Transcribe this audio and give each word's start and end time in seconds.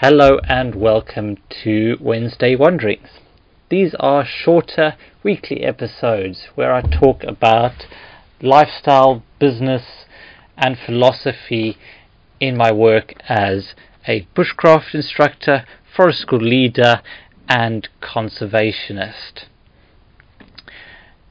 Hello 0.00 0.38
and 0.46 0.74
welcome 0.74 1.38
to 1.62 1.96
Wednesday 2.02 2.54
Wanderings. 2.54 3.08
These 3.70 3.94
are 3.98 4.26
shorter 4.26 4.94
weekly 5.22 5.62
episodes 5.62 6.48
where 6.54 6.74
I 6.74 6.82
talk 6.82 7.24
about 7.24 7.86
lifestyle, 8.42 9.22
business, 9.38 10.04
and 10.54 10.76
philosophy 10.78 11.78
in 12.40 12.58
my 12.58 12.70
work 12.72 13.14
as 13.26 13.74
a 14.06 14.28
bushcraft 14.36 14.94
instructor, 14.94 15.64
forest 15.96 16.20
school 16.20 16.40
leader, 16.40 17.00
and 17.48 17.88
conservationist. 18.02 19.46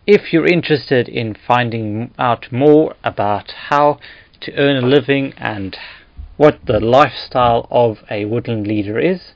If 0.07 0.33
you're 0.33 0.47
interested 0.47 1.07
in 1.07 1.35
finding 1.35 2.15
out 2.17 2.51
more 2.51 2.95
about 3.03 3.51
how 3.69 3.99
to 4.41 4.55
earn 4.55 4.83
a 4.83 4.87
living 4.87 5.35
and 5.37 5.77
what 6.37 6.59
the 6.65 6.79
lifestyle 6.79 7.67
of 7.71 7.99
a 8.09 8.25
woodland 8.25 8.67
leader 8.67 8.99
is, 8.99 9.33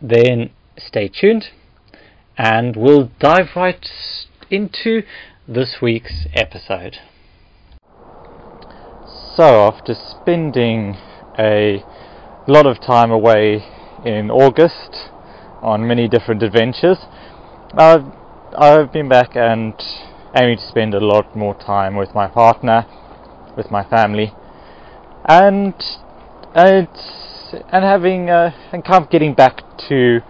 then 0.00 0.50
stay 0.76 1.08
tuned 1.08 1.48
and 2.36 2.76
we'll 2.76 3.10
dive 3.18 3.48
right 3.56 3.90
into 4.50 5.02
this 5.46 5.76
week's 5.82 6.26
episode. 6.34 6.98
So, 9.34 9.66
after 9.66 9.94
spending 9.94 10.96
a 11.38 11.84
lot 12.46 12.66
of 12.66 12.80
time 12.80 13.10
away 13.10 13.64
in 14.04 14.30
August 14.30 15.10
on 15.60 15.86
many 15.86 16.08
different 16.08 16.42
adventures, 16.42 16.98
I've, 17.74 18.04
I've 18.56 18.92
been 18.92 19.08
back 19.08 19.36
and 19.36 19.74
aiming 20.36 20.58
to 20.58 20.66
spend 20.66 20.94
a 20.94 21.00
lot 21.00 21.34
more 21.36 21.54
time 21.54 21.96
with 21.96 22.14
my 22.14 22.28
partner, 22.28 22.86
with 23.56 23.70
my 23.70 23.82
family, 23.84 24.32
and 25.24 25.74
and 26.58 26.88
and 27.70 27.84
having 27.84 28.28
uh, 28.30 28.50
and 28.72 28.84
kind 28.84 29.04
of 29.04 29.10
getting 29.10 29.32
back 29.32 29.62
to 29.88 30.20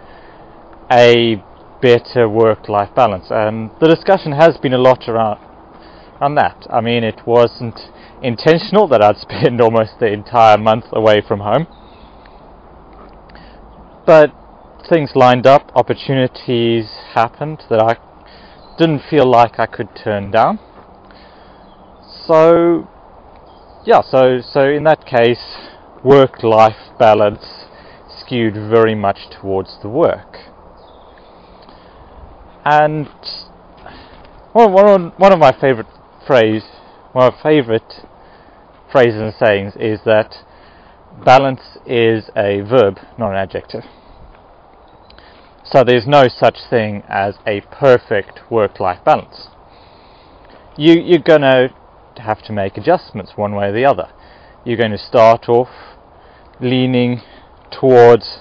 a 0.90 1.42
better 1.80 2.28
work-life 2.28 2.94
balance. 2.94 3.26
And 3.30 3.70
the 3.80 3.88
discussion 3.88 4.32
has 4.32 4.58
been 4.58 4.74
a 4.74 4.78
lot 4.78 5.08
around 5.08 5.38
on 6.20 6.34
that. 6.34 6.66
I 6.70 6.80
mean, 6.80 7.04
it 7.04 7.26
wasn't 7.26 7.78
intentional 8.22 8.88
that 8.88 9.02
I'd 9.02 9.16
spend 9.28 9.60
almost 9.60 10.00
the 10.00 10.06
entire 10.06 10.58
month 10.58 10.84
away 10.92 11.22
from 11.26 11.40
home, 11.40 11.66
but 14.04 14.32
things 14.88 15.12
lined 15.14 15.46
up, 15.46 15.70
opportunities 15.74 16.86
happened 17.14 17.62
that 17.70 17.80
I 17.80 17.96
didn't 18.78 19.02
feel 19.08 19.26
like 19.26 19.58
I 19.58 19.66
could 19.66 19.88
turn 19.96 20.30
down. 20.30 20.58
So, 22.26 22.86
yeah, 23.86 24.02
so 24.02 24.40
so 24.42 24.68
in 24.68 24.84
that 24.84 25.06
case, 25.06 25.68
work 26.04 26.42
life 26.42 26.96
balance 26.98 27.66
skewed 28.08 28.54
very 28.54 28.94
much 28.94 29.18
towards 29.30 29.78
the 29.82 29.88
work. 29.88 30.36
And 32.64 33.08
one, 34.52 35.12
one 35.16 35.32
of 35.32 35.38
my 35.38 35.52
favorite 35.52 35.86
phrase, 36.26 36.64
one 37.12 37.26
of 37.26 37.34
my 37.34 37.42
favorite 37.42 38.06
phrases 38.90 39.20
and 39.20 39.34
sayings 39.34 39.74
is 39.76 40.00
that 40.04 40.36
balance 41.24 41.78
is 41.86 42.30
a 42.36 42.60
verb, 42.60 42.98
not 43.18 43.30
an 43.30 43.36
adjective. 43.36 43.84
So 45.64 45.84
there's 45.84 46.06
no 46.06 46.28
such 46.28 46.58
thing 46.70 47.02
as 47.08 47.36
a 47.46 47.60
perfect 47.60 48.40
work-life 48.50 49.04
balance. 49.04 49.48
You, 50.76 50.94
you're 50.94 51.18
going 51.18 51.42
to 51.42 51.74
have 52.16 52.42
to 52.44 52.52
make 52.52 52.76
adjustments 52.76 53.32
one 53.36 53.54
way 53.54 53.68
or 53.68 53.72
the 53.72 53.84
other 53.84 54.08
you're 54.64 54.76
going 54.76 54.90
to 54.90 54.98
start 54.98 55.48
off 55.48 55.68
leaning 56.60 57.22
towards 57.70 58.40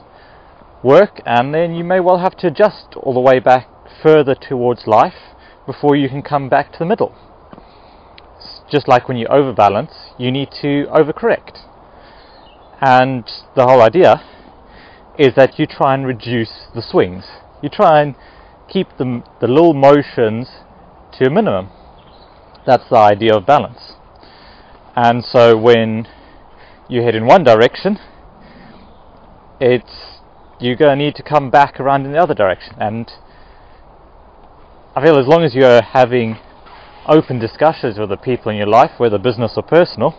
work 0.84 1.22
and 1.26 1.54
then 1.54 1.76
you 1.76 1.84
may 1.84 2.00
well 2.00 2.20
have 2.20 2.36
to 2.38 2.48
adjust 2.48 2.96
all 2.96 3.14
the 3.14 3.20
way 3.20 3.40
back 3.40 3.68
further 4.02 4.36
towards 4.36 4.88
life 4.88 5.36
before 5.66 5.96
you 5.96 6.08
can 6.10 6.22
come 6.22 6.50
back 6.50 6.72
to 6.72 6.80
the 6.80 6.86
middle. 6.86 7.16
just 8.70 8.88
like 8.88 9.08
when 9.08 9.18
you 9.18 9.28
overbalance, 9.28 10.12
you 10.18 10.32
need 10.32 10.50
to 10.52 10.86
overcorrect. 10.92 11.60
And 12.82 13.24
the 13.56 13.66
whole 13.66 13.82
idea 13.82 14.22
is 15.18 15.36
that 15.36 15.58
you 15.58 15.66
try 15.66 15.94
and 15.94 16.06
reduce 16.06 16.68
the 16.76 16.82
swings. 16.82 17.26
You 17.62 17.70
try 17.70 18.02
and 18.02 18.16
keep 18.68 18.88
the, 18.98 19.24
the 19.40 19.48
little 19.48 19.74
motions 19.74 20.50
to 21.14 21.28
a 21.28 21.30
minimum. 21.30 21.70
That's 22.66 22.90
the 22.90 22.98
idea 22.98 23.36
of 23.36 23.46
balance. 23.46 23.97
And 24.98 25.24
so 25.24 25.56
when 25.56 26.08
you 26.90 27.04
head 27.04 27.14
in 27.14 27.28
one 27.28 27.44
direction, 27.44 28.00
it's 29.62 30.20
you're 30.60 30.76
going 30.76 30.98
to 30.98 31.06
need 31.06 31.14
to 31.16 31.22
come 31.24 31.52
back 31.52 31.80
around 31.80 32.08
in 32.08 32.14
the 32.14 32.18
other 32.18 32.34
direction. 32.34 32.74
And 32.80 33.12
I 34.96 35.04
feel 35.04 35.20
as 35.20 35.28
long 35.28 35.44
as 35.44 35.54
you're 35.54 35.84
having 35.84 36.40
open 37.08 37.38
discussions 37.38 38.00
with 38.00 38.10
the 38.10 38.18
people 38.18 38.52
in 38.52 38.58
your 38.58 38.66
life, 38.66 38.90
whether 38.98 39.20
business 39.20 39.54
or 39.56 39.62
personal, 39.62 40.16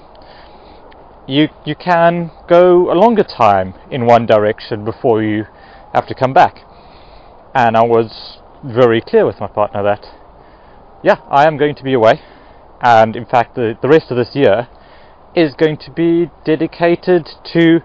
you 1.26 1.48
you 1.66 1.74
can 1.74 2.30
go 2.48 2.92
a 2.92 2.94
longer 2.94 3.24
time 3.24 3.74
in 3.90 4.06
one 4.06 4.26
direction 4.26 4.84
before 4.84 5.24
you 5.24 5.46
have 5.92 6.06
to 6.06 6.14
come 6.14 6.32
back. 6.32 6.60
And 7.52 7.76
I 7.76 7.82
was 7.82 8.38
very 8.64 9.00
clear 9.00 9.26
with 9.26 9.40
my 9.40 9.48
partner 9.48 9.82
that, 9.82 10.06
yeah, 11.02 11.16
I 11.28 11.48
am 11.48 11.56
going 11.56 11.74
to 11.74 11.82
be 11.82 11.94
away, 11.94 12.20
and 12.80 13.16
in 13.16 13.24
fact, 13.24 13.54
the, 13.54 13.76
the 13.80 13.88
rest 13.88 14.10
of 14.10 14.16
this 14.16 14.34
year 14.34 14.68
is 15.34 15.54
going 15.54 15.76
to 15.78 15.90
be 15.90 16.30
dedicated 16.44 17.28
to 17.52 17.80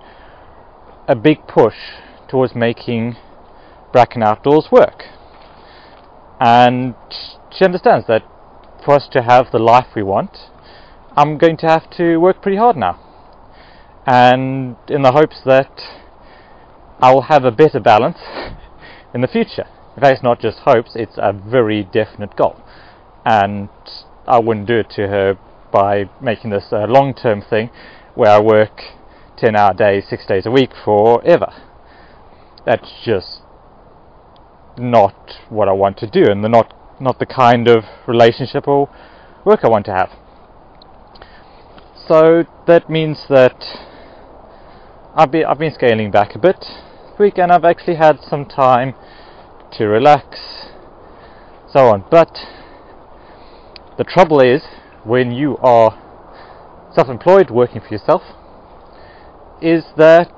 a 1.07 1.15
big 1.15 1.47
push 1.47 1.75
towards 2.29 2.55
making 2.55 3.15
Bracken 3.91 4.23
Outdoors 4.23 4.69
work. 4.71 5.03
And 6.39 6.95
she 7.51 7.63
understands 7.65 8.07
that 8.07 8.23
for 8.83 8.95
us 8.95 9.07
to 9.11 9.21
have 9.21 9.51
the 9.51 9.59
life 9.59 9.87
we 9.95 10.03
want, 10.03 10.37
I'm 11.15 11.37
going 11.37 11.57
to 11.57 11.67
have 11.67 11.89
to 11.97 12.17
work 12.17 12.41
pretty 12.41 12.57
hard 12.57 12.75
now. 12.75 12.99
And 14.05 14.75
in 14.89 15.03
the 15.03 15.11
hopes 15.11 15.41
that 15.45 15.71
I 16.99 17.13
will 17.13 17.23
have 17.23 17.45
a 17.45 17.51
better 17.51 17.79
balance 17.79 18.17
in 19.13 19.21
the 19.21 19.27
future. 19.27 19.65
In 19.95 20.01
fact, 20.01 20.15
it's 20.15 20.23
not 20.23 20.39
just 20.39 20.59
hopes, 20.59 20.91
it's 20.95 21.17
a 21.17 21.31
very 21.31 21.83
definite 21.83 22.35
goal. 22.35 22.61
And 23.25 23.69
I 24.25 24.39
wouldn't 24.39 24.67
do 24.67 24.79
it 24.79 24.89
to 24.91 25.07
her 25.07 25.37
by 25.71 26.09
making 26.21 26.51
this 26.51 26.65
a 26.71 26.87
long 26.87 27.13
term 27.13 27.41
thing 27.41 27.69
where 28.15 28.31
I 28.31 28.39
work 28.39 28.81
10 29.37 29.55
hour 29.55 29.73
days, 29.73 30.05
six 30.07 30.25
days 30.25 30.45
a 30.45 30.51
week 30.51 30.71
forever. 30.85 31.51
That's 32.65 32.89
just 33.03 33.41
not 34.77 35.15
what 35.49 35.67
I 35.67 35.73
want 35.73 35.97
to 35.97 36.07
do 36.09 36.29
and 36.29 36.43
the 36.43 36.49
not, 36.49 36.73
not 36.99 37.19
the 37.19 37.25
kind 37.25 37.67
of 37.67 37.83
relationship 38.07 38.67
or 38.67 38.89
work 39.45 39.61
I 39.63 39.67
want 39.67 39.85
to 39.87 39.93
have. 39.93 40.09
So 42.07 42.45
that 42.67 42.89
means 42.89 43.25
that 43.29 43.55
I've 45.15 45.31
been, 45.31 45.45
I've 45.45 45.59
been 45.59 45.73
scaling 45.73 46.11
back 46.11 46.35
a 46.35 46.39
bit 46.39 46.59
this 46.59 47.19
week 47.19 47.37
and 47.37 47.51
I've 47.51 47.65
actually 47.65 47.95
had 47.95 48.19
some 48.21 48.45
time 48.45 48.93
to 49.73 49.85
relax, 49.85 50.69
so 51.71 51.87
on. 51.87 52.05
But 52.09 52.37
the 53.97 54.03
trouble 54.03 54.39
is, 54.39 54.63
when 55.03 55.31
you 55.31 55.57
are 55.57 55.99
self 56.93 57.09
employed, 57.09 57.49
working 57.49 57.81
for 57.81 57.93
yourself, 57.93 58.21
is 59.61 59.85
that 59.97 60.31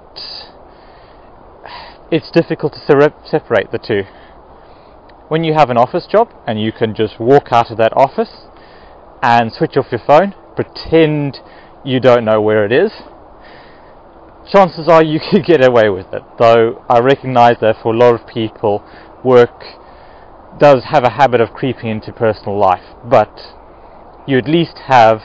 it's 2.11 2.29
difficult 2.31 2.73
to 2.73 2.79
separate 2.79 3.71
the 3.71 3.79
two. 3.79 4.03
When 5.27 5.43
you 5.43 5.53
have 5.53 5.69
an 5.69 5.77
office 5.77 6.05
job 6.05 6.29
and 6.45 6.61
you 6.61 6.71
can 6.71 6.93
just 6.93 7.19
walk 7.19 7.47
out 7.51 7.71
of 7.71 7.77
that 7.77 7.93
office 7.95 8.45
and 9.23 9.51
switch 9.51 9.75
off 9.75 9.87
your 9.91 10.01
phone, 10.05 10.35
pretend 10.55 11.39
you 11.83 11.99
don't 11.99 12.23
know 12.23 12.41
where 12.41 12.63
it 12.65 12.71
is, 12.71 12.91
chances 14.51 14.87
are 14.87 15.03
you 15.03 15.19
could 15.31 15.43
get 15.45 15.67
away 15.67 15.89
with 15.89 16.13
it. 16.13 16.21
Though 16.37 16.83
I 16.87 16.99
recognize 16.99 17.57
that 17.61 17.77
for 17.81 17.93
a 17.93 17.97
lot 17.97 18.13
of 18.13 18.27
people, 18.27 18.83
work 19.23 19.63
does 20.59 20.85
have 20.85 21.03
a 21.03 21.11
habit 21.11 21.41
of 21.41 21.51
creeping 21.51 21.89
into 21.89 22.11
personal 22.11 22.57
life, 22.57 22.95
but 23.03 23.55
you 24.27 24.37
at 24.37 24.47
least 24.47 24.79
have 24.87 25.21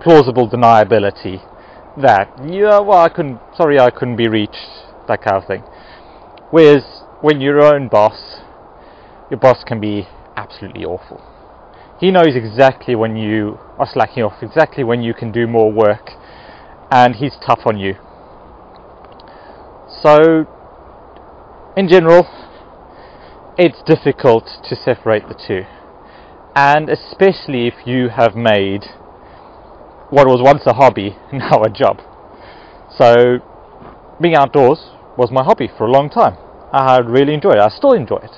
plausible 0.00 0.48
deniability 0.48 1.42
that 2.00 2.30
yeah 2.46 2.78
well 2.78 2.98
I 2.98 3.08
couldn't 3.08 3.40
sorry 3.56 3.80
I 3.80 3.90
couldn't 3.90 4.16
be 4.16 4.28
reached 4.28 4.68
that 5.08 5.22
kind 5.22 5.36
of 5.36 5.46
thing. 5.46 5.62
Whereas 6.50 7.02
when 7.20 7.40
you're 7.40 7.58
your 7.58 7.74
own 7.74 7.88
boss 7.88 8.40
your 9.30 9.38
boss 9.38 9.64
can 9.66 9.80
be 9.80 10.06
absolutely 10.36 10.84
awful. 10.84 11.20
He 11.98 12.10
knows 12.10 12.36
exactly 12.36 12.94
when 12.94 13.16
you 13.16 13.58
are 13.78 13.88
slacking 13.92 14.22
off 14.22 14.42
exactly 14.42 14.84
when 14.84 15.02
you 15.02 15.12
can 15.12 15.32
do 15.32 15.46
more 15.46 15.72
work 15.72 16.12
and 16.90 17.16
he's 17.16 17.34
tough 17.44 17.60
on 17.66 17.76
you. 17.78 17.94
So 20.02 20.46
in 21.76 21.88
general 21.88 22.26
it's 23.58 23.82
difficult 23.82 24.44
to 24.64 24.76
separate 24.76 25.28
the 25.28 25.34
two 25.34 25.64
and 26.54 26.88
especially 26.88 27.66
if 27.66 27.86
you 27.86 28.08
have 28.08 28.34
made 28.34 28.84
what 30.10 30.26
was 30.26 30.40
once 30.42 30.62
a 30.66 30.74
hobby 30.74 31.16
now 31.32 31.62
a 31.62 31.70
job. 31.70 32.00
So, 32.96 33.38
being 34.20 34.34
outdoors, 34.34 34.90
was 35.16 35.30
my 35.30 35.42
hobby 35.44 35.68
for 35.68 35.86
a 35.86 35.90
long 35.90 36.08
time. 36.08 36.36
I 36.72 36.98
really 36.98 37.34
enjoyed 37.34 37.56
it. 37.56 37.60
I 37.60 37.68
still 37.68 37.92
enjoy 37.92 38.18
it. 38.18 38.36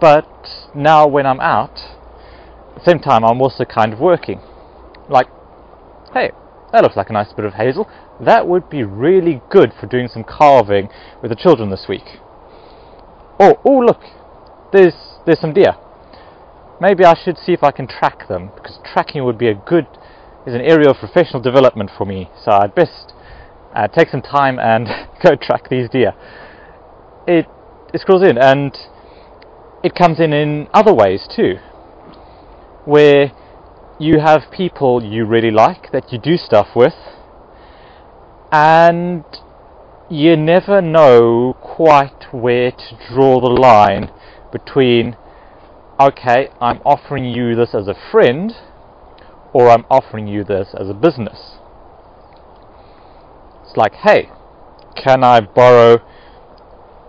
But 0.00 0.28
now 0.74 1.06
when 1.06 1.26
I'm 1.26 1.40
out, 1.40 1.78
at 2.76 2.84
the 2.84 2.90
same 2.90 3.00
time 3.00 3.24
I'm 3.24 3.40
also 3.40 3.64
kind 3.64 3.92
of 3.92 3.98
working. 3.98 4.40
Like, 5.08 5.28
hey, 6.12 6.32
that 6.72 6.82
looks 6.82 6.96
like 6.96 7.10
a 7.10 7.12
nice 7.12 7.32
bit 7.32 7.44
of 7.44 7.54
hazel. 7.54 7.88
That 8.20 8.46
would 8.46 8.68
be 8.68 8.82
really 8.82 9.42
good 9.50 9.72
for 9.78 9.86
doing 9.86 10.08
some 10.08 10.24
carving 10.24 10.88
with 11.22 11.30
the 11.30 11.36
children 11.36 11.70
this 11.70 11.86
week. 11.88 12.20
Oh, 13.40 13.60
oh 13.64 13.78
look, 13.78 14.00
there's 14.72 14.94
there's 15.26 15.40
some 15.40 15.52
deer. 15.52 15.74
Maybe 16.80 17.04
I 17.04 17.14
should 17.14 17.38
see 17.38 17.52
if 17.52 17.62
I 17.62 17.70
can 17.70 17.86
track 17.86 18.28
them 18.28 18.50
because 18.56 18.78
tracking 18.92 19.24
would 19.24 19.38
be 19.38 19.48
a 19.48 19.54
good 19.54 19.86
is 20.46 20.54
an 20.54 20.60
area 20.60 20.90
of 20.90 20.96
professional 20.96 21.40
development 21.40 21.90
for 21.96 22.04
me. 22.04 22.28
So 22.44 22.50
I'd 22.50 22.74
best 22.74 23.12
uh, 23.74 23.86
take 23.88 24.08
some 24.08 24.22
time 24.22 24.58
and 24.58 24.88
go 25.22 25.36
track 25.36 25.68
these 25.68 25.88
deer. 25.88 26.14
It 27.26 27.46
it 27.94 28.00
scrolls 28.00 28.22
in 28.22 28.38
and 28.38 28.76
it 29.84 29.94
comes 29.94 30.18
in 30.20 30.32
in 30.32 30.68
other 30.72 30.92
ways 30.92 31.28
too, 31.34 31.56
where 32.84 33.32
you 33.98 34.18
have 34.20 34.50
people 34.50 35.02
you 35.04 35.24
really 35.24 35.50
like 35.50 35.92
that 35.92 36.12
you 36.12 36.18
do 36.18 36.36
stuff 36.36 36.68
with, 36.74 36.94
and 38.50 39.24
you 40.10 40.36
never 40.36 40.80
know 40.80 41.56
quite 41.60 42.32
where 42.32 42.70
to 42.70 42.98
draw 43.08 43.40
the 43.40 43.48
line 43.48 44.10
between 44.52 45.16
okay, 45.98 46.48
I'm 46.60 46.78
offering 46.84 47.24
you 47.24 47.54
this 47.54 47.74
as 47.74 47.88
a 47.88 47.94
friend, 48.10 48.52
or 49.52 49.70
I'm 49.70 49.84
offering 49.90 50.26
you 50.26 50.44
this 50.44 50.74
as 50.78 50.88
a 50.88 50.94
business. 50.94 51.58
It's 53.62 53.76
like, 53.76 53.94
hey, 53.94 54.30
can 54.96 55.22
I 55.24 55.40
borrow 55.40 55.98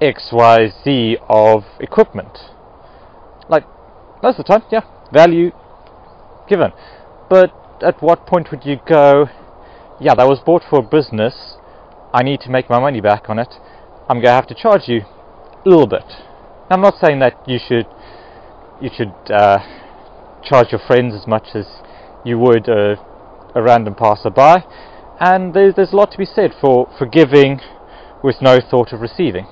XYZ 0.01 1.17
of 1.27 1.63
equipment? 1.79 2.37
Like, 3.49 3.65
most 4.21 4.39
of 4.39 4.45
the 4.45 4.53
time, 4.53 4.63
yeah, 4.71 4.81
value 5.11 5.51
given. 6.47 6.71
But 7.29 7.53
at 7.81 8.01
what 8.01 8.25
point 8.27 8.51
would 8.51 8.65
you 8.65 8.77
go, 8.87 9.27
yeah, 9.99 10.15
that 10.15 10.27
was 10.27 10.39
bought 10.39 10.63
for 10.69 10.79
a 10.79 10.83
business, 10.83 11.57
I 12.13 12.23
need 12.23 12.41
to 12.41 12.49
make 12.49 12.69
my 12.69 12.79
money 12.79 13.01
back 13.01 13.29
on 13.29 13.39
it, 13.39 13.55
I'm 14.09 14.17
going 14.17 14.25
to 14.25 14.31
have 14.31 14.47
to 14.47 14.55
charge 14.55 14.87
you 14.87 15.01
a 15.65 15.69
little 15.69 15.87
bit. 15.87 16.05
I'm 16.73 16.81
not 16.81 16.95
saying 16.99 17.19
that 17.19 17.37
you 17.47 17.59
should 17.59 17.85
you 18.81 18.89
should 18.97 19.13
uh, 19.31 19.59
charge 20.43 20.71
your 20.71 20.81
friends 20.87 21.13
as 21.13 21.27
much 21.27 21.49
as 21.53 21.67
you 22.25 22.39
would 22.39 22.67
a, 22.67 22.95
a 23.53 23.61
random 23.61 23.93
passerby, 23.93 24.65
and 25.19 25.53
there's, 25.53 25.75
there's 25.75 25.93
a 25.93 25.95
lot 25.95 26.11
to 26.13 26.17
be 26.17 26.25
said 26.25 26.51
for, 26.59 26.91
for 26.97 27.05
giving 27.05 27.59
with 28.23 28.37
no 28.41 28.59
thought 28.59 28.91
of 28.91 29.01
receiving. 29.01 29.45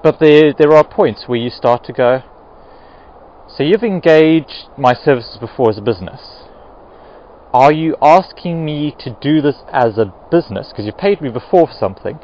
But 0.00 0.20
there, 0.20 0.54
there 0.56 0.72
are 0.72 0.86
points 0.86 1.24
where 1.26 1.40
you 1.40 1.50
start 1.50 1.82
to 1.86 1.92
go, 1.92 2.22
so 3.48 3.64
you've 3.64 3.82
engaged 3.82 4.68
my 4.78 4.94
services 4.94 5.38
before 5.40 5.70
as 5.70 5.78
a 5.78 5.82
business. 5.82 6.20
Are 7.52 7.72
you 7.72 7.96
asking 8.00 8.64
me 8.64 8.94
to 9.00 9.18
do 9.20 9.42
this 9.42 9.56
as 9.72 9.98
a 9.98 10.14
business 10.30 10.68
because 10.70 10.86
you 10.86 10.92
paid 10.92 11.20
me 11.20 11.30
before 11.30 11.66
for 11.66 11.74
something? 11.76 12.20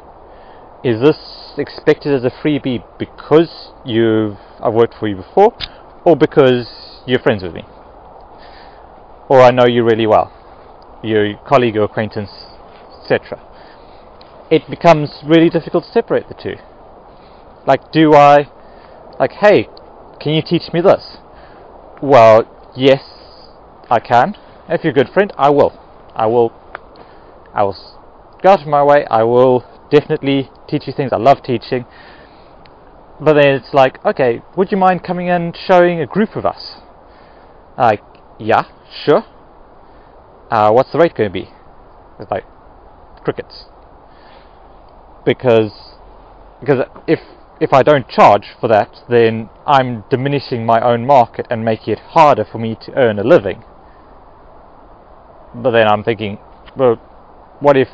Is 0.87 1.01
this 1.01 1.17
expected 1.57 2.13
as 2.13 2.23
a 2.23 2.29
freebie 2.29 2.81
because 2.97 3.73
you've 3.83 4.37
I've 4.63 4.73
worked 4.73 4.93
for 4.97 5.09
you 5.09 5.17
before, 5.17 5.53
or 6.05 6.15
because 6.15 7.01
you're 7.05 7.19
friends 7.19 7.43
with 7.43 7.53
me, 7.53 7.63
or 9.27 9.41
I 9.41 9.51
know 9.51 9.65
you 9.65 9.83
really 9.83 10.07
well, 10.07 10.31
your 11.03 11.35
colleague 11.45 11.75
or 11.75 11.83
acquaintance, 11.83 12.29
etc. 13.01 13.37
It 14.49 14.69
becomes 14.69 15.09
really 15.25 15.49
difficult 15.49 15.83
to 15.83 15.91
separate 15.91 16.29
the 16.29 16.35
two. 16.41 16.55
Like, 17.65 17.91
do 17.91 18.13
I, 18.13 18.49
like, 19.19 19.33
hey, 19.33 19.67
can 20.21 20.31
you 20.31 20.41
teach 20.41 20.71
me 20.71 20.79
this? 20.79 21.17
Well, 22.01 22.71
yes, 22.77 23.03
I 23.89 23.99
can. 23.99 24.37
If 24.69 24.85
you're 24.85 24.91
a 24.91 24.95
good 24.95 25.09
friend, 25.13 25.33
I 25.37 25.49
will. 25.49 25.77
I 26.15 26.27
will. 26.27 26.53
I 27.53 27.63
will 27.63 27.75
go 28.41 28.51
out 28.51 28.61
of 28.61 28.67
my 28.67 28.81
way. 28.85 29.05
I 29.11 29.23
will 29.23 29.65
definitely 29.89 30.49
teach 30.67 30.87
you 30.87 30.93
things. 30.93 31.11
I 31.13 31.17
love 31.17 31.43
teaching. 31.43 31.85
But 33.19 33.33
then 33.33 33.55
it's 33.55 33.73
like, 33.73 34.03
okay, 34.05 34.41
would 34.55 34.71
you 34.71 34.77
mind 34.77 35.03
coming 35.03 35.29
and 35.29 35.55
showing 35.57 35.99
a 36.01 36.05
group 36.05 36.35
of 36.35 36.45
us? 36.45 36.77
Like, 37.77 38.03
yeah, 38.39 38.65
sure. 39.05 39.25
Uh, 40.51 40.71
what's 40.71 40.91
the 40.91 40.99
rate 40.99 41.15
going 41.15 41.29
to 41.29 41.33
be? 41.33 41.49
It's 42.19 42.31
like 42.31 42.45
crickets. 43.23 43.65
Because 45.25 45.73
because 46.59 46.85
if 47.07 47.19
if 47.59 47.73
I 47.73 47.83
don't 47.83 48.07
charge 48.07 48.55
for 48.59 48.67
that, 48.67 49.03
then 49.09 49.49
I'm 49.65 50.03
diminishing 50.09 50.65
my 50.65 50.79
own 50.79 51.05
market 51.05 51.47
and 51.49 51.65
making 51.65 51.93
it 51.93 51.99
harder 51.99 52.45
for 52.45 52.59
me 52.59 52.77
to 52.81 52.93
earn 52.93 53.19
a 53.19 53.23
living. 53.23 53.63
But 55.55 55.71
then 55.71 55.87
I'm 55.87 56.03
thinking, 56.03 56.37
well, 56.75 56.95
what 57.59 57.75
if 57.75 57.89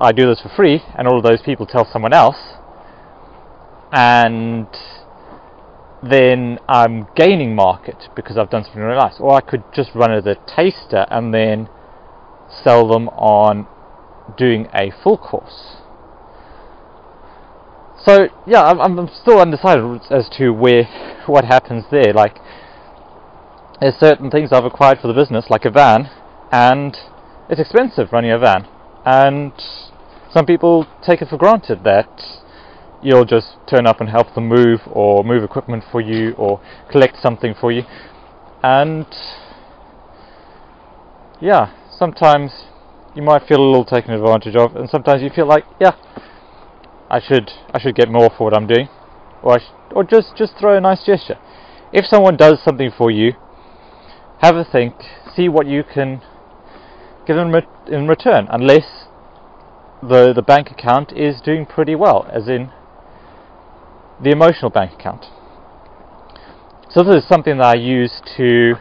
I 0.00 0.12
do 0.12 0.26
this 0.26 0.40
for 0.40 0.48
free 0.48 0.82
and 0.96 1.06
all 1.06 1.18
of 1.18 1.22
those 1.22 1.42
people 1.42 1.66
tell 1.66 1.88
someone 1.90 2.12
else 2.12 2.36
and 3.92 4.66
then 6.02 6.58
I'm 6.68 7.06
gaining 7.14 7.54
market 7.54 8.08
because 8.16 8.36
I've 8.36 8.50
done 8.50 8.64
something 8.64 8.82
really 8.82 8.98
nice. 8.98 9.20
Or 9.20 9.34
I 9.34 9.40
could 9.40 9.62
just 9.72 9.90
run 9.94 10.12
as 10.12 10.26
a 10.26 10.34
taster 10.46 11.06
and 11.10 11.32
then 11.32 11.68
sell 12.64 12.88
them 12.88 13.08
on 13.10 13.66
doing 14.36 14.66
a 14.74 14.90
full 15.02 15.18
course. 15.18 15.76
So 18.04 18.28
yeah, 18.46 18.62
I'm, 18.62 18.98
I'm 18.98 19.08
still 19.08 19.40
undecided 19.40 20.00
as 20.10 20.28
to 20.38 20.50
where 20.50 20.84
what 21.26 21.44
happens 21.44 21.84
there. 21.90 22.12
Like 22.12 22.38
there's 23.80 23.94
certain 23.94 24.30
things 24.30 24.50
I've 24.52 24.64
acquired 24.64 24.98
for 25.00 25.08
the 25.08 25.14
business, 25.14 25.46
like 25.50 25.64
a 25.64 25.70
van, 25.70 26.10
and 26.50 26.96
it's 27.48 27.60
expensive 27.60 28.12
running 28.12 28.32
a 28.32 28.38
van, 28.38 28.66
and 29.04 29.52
some 30.32 30.46
people 30.46 30.86
take 31.04 31.22
it 31.22 31.28
for 31.28 31.36
granted 31.36 31.84
that 31.84 32.08
you'll 33.02 33.24
just 33.24 33.56
turn 33.68 33.86
up 33.86 34.00
and 34.00 34.08
help 34.08 34.34
them 34.34 34.48
move 34.48 34.80
or 34.86 35.24
move 35.24 35.42
equipment 35.42 35.84
for 35.90 36.00
you 36.00 36.32
or 36.34 36.60
collect 36.90 37.16
something 37.20 37.54
for 37.60 37.72
you. 37.72 37.82
And 38.62 39.06
yeah, 41.40 41.74
sometimes 41.98 42.52
you 43.14 43.22
might 43.22 43.46
feel 43.46 43.58
a 43.58 43.66
little 43.66 43.84
taken 43.84 44.12
advantage 44.12 44.54
of, 44.54 44.76
and 44.76 44.88
sometimes 44.88 45.22
you 45.22 45.30
feel 45.30 45.46
like, 45.46 45.64
yeah, 45.80 45.96
I 47.10 47.20
should 47.20 47.50
I 47.74 47.80
should 47.80 47.96
get 47.96 48.08
more 48.08 48.30
for 48.30 48.44
what 48.44 48.56
I'm 48.56 48.66
doing, 48.66 48.88
or 49.42 49.58
sh- 49.58 49.72
or 49.90 50.04
just 50.04 50.36
just 50.36 50.56
throw 50.58 50.76
a 50.76 50.80
nice 50.80 51.04
gesture. 51.04 51.38
If 51.92 52.06
someone 52.06 52.36
does 52.36 52.62
something 52.64 52.90
for 52.96 53.10
you, 53.10 53.32
have 54.40 54.56
a 54.56 54.64
think, 54.64 54.94
see 55.36 55.48
what 55.48 55.66
you 55.66 55.82
can 55.84 56.22
give 57.26 57.36
them 57.36 57.54
in 57.86 58.08
return, 58.08 58.48
unless 58.50 59.06
the 60.02 60.32
the 60.34 60.42
bank 60.42 60.70
account 60.70 61.12
is 61.12 61.40
doing 61.40 61.66
pretty 61.66 61.94
well, 61.94 62.26
as 62.32 62.48
in 62.48 62.70
the 64.22 64.30
emotional 64.30 64.70
bank 64.70 64.92
account. 64.92 65.26
So 66.90 67.02
this 67.02 67.22
is 67.22 67.28
something 67.28 67.58
that 67.58 67.66
I 67.66 67.74
use 67.74 68.20
to 68.36 68.74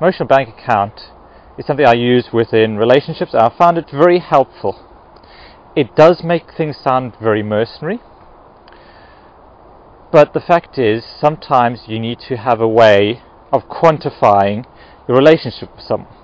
emotional 0.00 0.28
bank 0.28 0.48
account 0.48 1.10
is 1.56 1.66
something 1.66 1.86
I 1.86 1.94
use 1.94 2.28
within 2.32 2.76
relationships 2.76 3.34
I 3.34 3.48
found 3.56 3.78
it 3.78 3.90
very 3.90 4.20
helpful. 4.20 4.84
It 5.76 5.94
does 5.94 6.22
make 6.24 6.54
things 6.56 6.76
sound 6.76 7.14
very 7.20 7.42
mercenary, 7.42 8.00
but 10.10 10.32
the 10.32 10.40
fact 10.40 10.78
is 10.78 11.04
sometimes 11.04 11.82
you 11.86 11.98
need 12.00 12.18
to 12.28 12.36
have 12.36 12.60
a 12.60 12.68
way 12.68 13.22
of 13.52 13.68
quantifying 13.68 14.64
your 15.06 15.16
relationship 15.16 15.74
with 15.76 15.84
someone. 15.84 16.14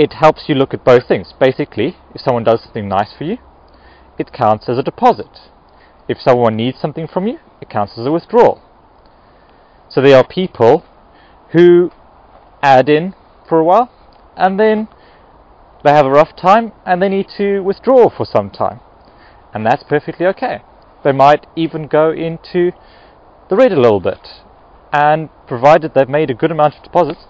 It 0.00 0.14
helps 0.14 0.44
you 0.48 0.54
look 0.54 0.72
at 0.72 0.84
both 0.84 1.06
things. 1.06 1.34
Basically, 1.38 1.96
if 2.14 2.20
someone 2.22 2.44
does 2.44 2.62
something 2.62 2.88
nice 2.88 3.12
for 3.16 3.24
you, 3.24 3.36
it 4.18 4.32
counts 4.32 4.68
as 4.68 4.78
a 4.78 4.82
deposit 4.82 5.50
if 6.10 6.20
someone 6.20 6.56
needs 6.56 6.76
something 6.80 7.06
from 7.06 7.28
you, 7.28 7.38
it 7.60 7.70
counts 7.70 7.92
as 7.96 8.04
a 8.04 8.10
withdrawal. 8.10 8.60
So 9.88 10.02
there 10.02 10.16
are 10.16 10.26
people 10.26 10.84
who 11.52 11.92
add 12.62 12.88
in 12.88 13.14
for 13.48 13.60
a 13.60 13.64
while 13.64 13.92
and 14.36 14.58
then 14.58 14.88
they 15.84 15.92
have 15.92 16.06
a 16.06 16.10
rough 16.10 16.34
time 16.34 16.72
and 16.84 17.00
they 17.00 17.08
need 17.08 17.28
to 17.38 17.60
withdraw 17.60 18.10
for 18.10 18.26
some 18.26 18.50
time. 18.50 18.80
And 19.54 19.64
that's 19.64 19.84
perfectly 19.84 20.26
okay. 20.26 20.62
They 21.04 21.12
might 21.12 21.46
even 21.54 21.86
go 21.86 22.10
into 22.10 22.72
the 23.48 23.56
red 23.56 23.70
a 23.70 23.80
little 23.80 24.00
bit. 24.00 24.26
And 24.92 25.28
provided 25.46 25.94
they've 25.94 26.08
made 26.08 26.30
a 26.30 26.34
good 26.34 26.50
amount 26.50 26.74
of 26.74 26.82
deposits, 26.82 27.24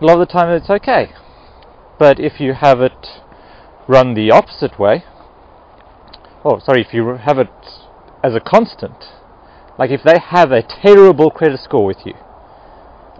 a 0.00 0.06
lot 0.06 0.20
of 0.20 0.28
the 0.28 0.32
time 0.32 0.50
it's 0.50 0.70
okay. 0.70 1.10
But 2.02 2.18
if 2.18 2.40
you 2.40 2.54
have 2.54 2.80
it 2.80 3.22
run 3.86 4.14
the 4.14 4.32
opposite 4.32 4.76
way, 4.76 5.04
oh 6.44 6.58
sorry 6.58 6.80
if 6.80 6.92
you 6.92 7.06
have 7.14 7.38
it 7.38 7.54
as 8.24 8.34
a 8.34 8.40
constant 8.40 9.04
like 9.78 9.92
if 9.92 10.02
they 10.02 10.18
have 10.18 10.50
a 10.50 10.64
terrible 10.82 11.30
credit 11.30 11.60
score 11.60 11.84
with 11.84 12.04
you 12.04 12.14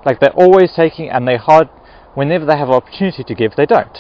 like 0.05 0.19
they're 0.19 0.35
always 0.35 0.73
taking 0.75 1.09
and 1.09 1.29
they 1.29 1.37
hard 1.37 1.69
whenever 2.15 2.45
they 2.45 2.57
have 2.57 2.71
opportunity 2.71 3.23
to 3.23 3.35
give 3.37 3.53
they 3.57 3.67
don't 3.67 3.99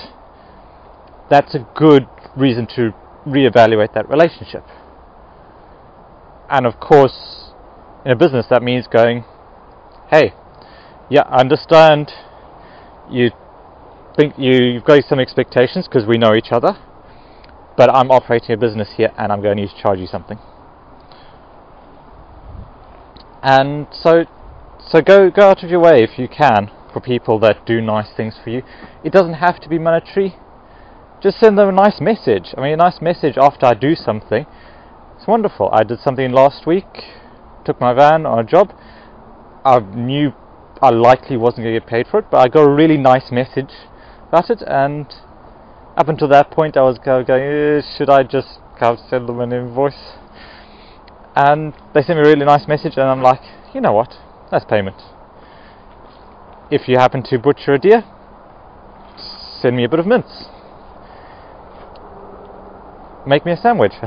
that's 1.30 1.54
a 1.54 1.64
good 1.76 2.08
reason 2.36 2.66
to 2.74 2.92
reevaluate 3.24 3.94
that 3.94 4.08
relationship. 4.08 4.64
And 6.50 6.66
of 6.66 6.80
course, 6.80 7.52
in 8.04 8.10
a 8.10 8.16
business, 8.16 8.46
that 8.50 8.64
means 8.64 8.88
going, 8.88 9.24
hey, 10.10 10.34
yeah, 11.08 11.22
I 11.28 11.38
understand 11.38 12.10
you 13.08 13.30
think 14.16 14.34
you, 14.38 14.52
you've 14.52 14.84
got 14.84 15.04
some 15.04 15.18
expectations 15.18 15.88
because 15.88 16.06
we 16.06 16.18
know 16.18 16.34
each 16.34 16.52
other, 16.52 16.76
but 17.76 17.90
I'm 17.90 18.10
operating 18.10 18.52
a 18.52 18.58
business 18.58 18.90
here 18.96 19.12
and 19.16 19.32
I'm 19.32 19.42
going 19.42 19.56
to 19.56 19.68
charge 19.80 19.98
you 19.98 20.06
something. 20.06 20.38
And 23.42 23.88
so, 23.92 24.24
so 24.88 25.00
go 25.00 25.30
go 25.30 25.50
out 25.50 25.64
of 25.64 25.70
your 25.70 25.80
way 25.80 26.02
if 26.02 26.18
you 26.18 26.28
can 26.28 26.70
for 26.92 27.00
people 27.00 27.38
that 27.40 27.66
do 27.66 27.80
nice 27.80 28.08
things 28.16 28.36
for 28.42 28.50
you. 28.50 28.62
It 29.02 29.12
doesn't 29.12 29.34
have 29.34 29.60
to 29.60 29.68
be 29.68 29.78
monetary. 29.78 30.36
Just 31.22 31.38
send 31.38 31.58
them 31.58 31.68
a 31.68 31.72
nice 31.72 32.00
message. 32.00 32.54
I 32.56 32.60
mean, 32.60 32.74
a 32.74 32.76
nice 32.76 33.00
message 33.00 33.36
after 33.36 33.66
I 33.66 33.74
do 33.74 33.94
something. 33.94 34.46
It's 35.16 35.26
wonderful. 35.26 35.70
I 35.72 35.84
did 35.84 36.00
something 36.00 36.30
last 36.32 36.66
week. 36.66 36.86
Took 37.64 37.80
my 37.80 37.92
van 37.92 38.26
on 38.26 38.38
a 38.38 38.44
job. 38.44 38.72
I 39.64 39.78
knew 39.78 40.32
I 40.80 40.90
likely 40.90 41.36
wasn't 41.36 41.64
going 41.64 41.74
to 41.74 41.80
get 41.80 41.88
paid 41.88 42.06
for 42.08 42.18
it, 42.18 42.26
but 42.30 42.38
I 42.38 42.48
got 42.48 42.62
a 42.62 42.74
really 42.74 42.96
nice 42.96 43.30
message 43.30 43.70
about 44.32 44.48
it, 44.48 44.62
and 44.66 45.06
up 45.94 46.08
until 46.08 46.26
that 46.28 46.50
point, 46.50 46.74
I 46.74 46.80
was 46.80 46.98
going, 46.98 47.28
eh, 47.28 47.82
should 47.98 48.08
I 48.08 48.22
just 48.22 48.60
send 49.10 49.28
them 49.28 49.40
an 49.40 49.52
invoice? 49.52 50.16
And 51.36 51.74
they 51.92 52.02
sent 52.02 52.18
me 52.18 52.24
a 52.24 52.28
really 52.28 52.46
nice 52.46 52.66
message, 52.66 52.94
and 52.96 53.04
I'm 53.04 53.20
like, 53.20 53.42
you 53.74 53.82
know 53.82 53.92
what? 53.92 54.16
That's 54.50 54.64
payment. 54.64 54.96
If 56.70 56.88
you 56.88 56.96
happen 56.96 57.22
to 57.24 57.38
butcher 57.38 57.74
a 57.74 57.78
deer, 57.78 58.04
send 59.60 59.76
me 59.76 59.84
a 59.84 59.88
bit 59.88 60.00
of 60.00 60.06
mince. 60.06 60.46
Make 63.26 63.44
me 63.44 63.52
a 63.52 63.56
sandwich. 63.58 63.92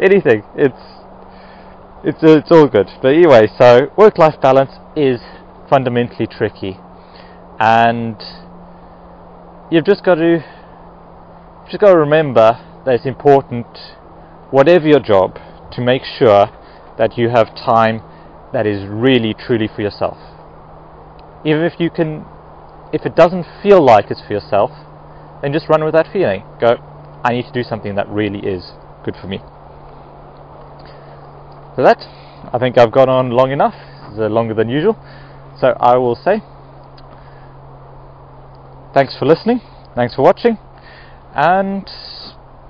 Anything. 0.00 0.44
It's 0.54 0.82
it's 2.04 2.18
it's 2.22 2.50
all 2.52 2.68
good. 2.68 2.88
But 3.02 3.14
anyway, 3.14 3.48
so 3.58 3.90
work-life 3.96 4.40
balance 4.40 4.72
is 4.94 5.20
fundamentally 5.68 6.28
tricky, 6.28 6.78
and 7.58 8.16
you've 9.74 9.84
just 9.84 10.04
got 10.04 10.14
to 10.14 10.38
just 11.66 11.80
got 11.80 11.90
to 11.90 11.98
remember 11.98 12.60
that 12.86 12.94
it's 12.94 13.06
important, 13.06 13.66
whatever 14.52 14.86
your 14.86 15.00
job, 15.00 15.34
to 15.72 15.80
make 15.80 16.02
sure 16.04 16.46
that 16.96 17.18
you 17.18 17.28
have 17.30 17.48
time 17.56 18.00
that 18.52 18.68
is 18.68 18.86
really 18.86 19.34
truly 19.34 19.66
for 19.66 19.82
yourself. 19.82 20.16
Even 21.44 21.64
if 21.64 21.80
you 21.80 21.90
can, 21.90 22.24
if 22.92 23.04
it 23.04 23.16
doesn't 23.16 23.46
feel 23.64 23.84
like 23.84 24.12
it's 24.12 24.20
for 24.20 24.32
yourself, 24.34 24.70
then 25.42 25.52
just 25.52 25.68
run 25.68 25.82
with 25.82 25.94
that 25.94 26.06
feeling. 26.12 26.44
Go, 26.60 26.76
I 27.24 27.32
need 27.32 27.46
to 27.46 27.52
do 27.52 27.64
something 27.64 27.96
that 27.96 28.08
really 28.08 28.46
is 28.46 28.72
good 29.04 29.16
for 29.20 29.26
me. 29.26 29.38
So 31.74 31.82
that, 31.82 31.98
I 32.52 32.58
think 32.60 32.78
I've 32.78 32.92
gone 32.92 33.08
on 33.08 33.30
long 33.30 33.50
enough, 33.50 33.74
longer 34.12 34.54
than 34.54 34.68
usual. 34.68 34.94
So 35.58 35.74
I 35.80 35.96
will 35.96 36.14
say, 36.14 36.42
thanks 38.94 39.16
for 39.18 39.26
listening, 39.26 39.60
thanks 39.96 40.14
for 40.14 40.22
watching, 40.22 40.56
and 41.34 41.90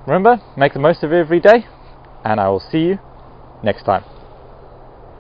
remember, 0.07 0.41
make 0.57 0.73
the 0.73 0.79
most 0.79 1.03
of 1.03 1.13
every 1.13 1.39
day, 1.39 1.67
and 2.25 2.41
I 2.41 2.49
will 2.49 2.63
see 2.73 2.79
you 2.79 2.99
next 3.63 3.85
time. 3.85 4.14